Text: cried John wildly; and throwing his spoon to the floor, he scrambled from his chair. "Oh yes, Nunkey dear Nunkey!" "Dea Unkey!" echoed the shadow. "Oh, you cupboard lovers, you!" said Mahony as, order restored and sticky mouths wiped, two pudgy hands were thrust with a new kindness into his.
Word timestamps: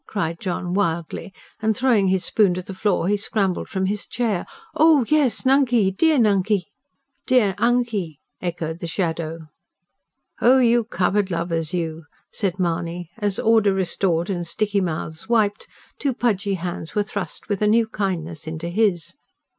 cried 0.07 0.39
John 0.39 0.73
wildly; 0.73 1.31
and 1.61 1.77
throwing 1.77 2.07
his 2.07 2.25
spoon 2.25 2.55
to 2.55 2.63
the 2.63 2.73
floor, 2.73 3.07
he 3.07 3.15
scrambled 3.15 3.69
from 3.69 3.85
his 3.85 4.07
chair. 4.07 4.47
"Oh 4.73 5.05
yes, 5.07 5.45
Nunkey 5.45 5.91
dear 5.95 6.17
Nunkey!" 6.17 6.71
"Dea 7.27 7.53
Unkey!" 7.59 8.17
echoed 8.41 8.79
the 8.79 8.87
shadow. 8.87 9.49
"Oh, 10.41 10.57
you 10.57 10.85
cupboard 10.85 11.29
lovers, 11.29 11.71
you!" 11.71 12.05
said 12.31 12.57
Mahony 12.57 13.11
as, 13.19 13.37
order 13.37 13.75
restored 13.75 14.31
and 14.31 14.47
sticky 14.47 14.81
mouths 14.81 15.29
wiped, 15.29 15.67
two 15.99 16.15
pudgy 16.15 16.55
hands 16.55 16.95
were 16.95 17.03
thrust 17.03 17.47
with 17.47 17.61
a 17.61 17.67
new 17.67 17.85
kindness 17.85 18.47
into 18.47 18.69
his. 18.69 19.13